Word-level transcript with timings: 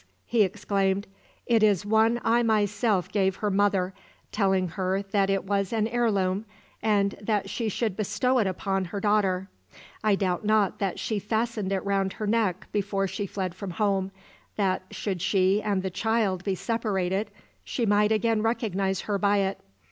he 0.25 0.41
exclaimed; 0.41 1.05
"it 1.45 1.61
is 1.61 1.85
one 1.85 2.19
I 2.23 2.41
myself 2.41 3.11
gave 3.11 3.35
her 3.35 3.51
mother, 3.51 3.93
telling 4.31 4.69
her 4.69 5.03
that 5.11 5.29
it 5.29 5.43
was 5.43 5.71
an 5.71 5.87
heirloom, 5.87 6.45
and 6.81 7.11
that 7.21 7.51
she 7.51 7.69
should 7.69 7.95
bestow 7.95 8.39
it 8.39 8.47
upon 8.47 8.85
her 8.85 8.99
daughter. 8.99 9.47
I 10.03 10.15
doubt 10.15 10.43
not 10.43 10.79
that 10.79 10.97
she 10.97 11.19
fastened 11.19 11.71
it 11.71 11.85
round 11.85 12.13
her 12.13 12.25
neck 12.25 12.65
before 12.71 13.07
she 13.07 13.27
fled 13.27 13.53
from 13.53 13.69
home, 13.69 14.09
that 14.55 14.81
should 14.89 15.21
she 15.21 15.61
and 15.61 15.83
the 15.83 15.91
child 15.91 16.43
be 16.43 16.55
separated, 16.55 17.29
she 17.63 17.85
might 17.85 18.11
again 18.11 18.41
recognise 18.41 19.01
her 19.01 19.19
by 19.19 19.37
it. 19.37 19.59